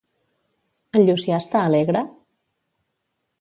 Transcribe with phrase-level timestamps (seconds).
[0.99, 2.03] En Llucià està alegre?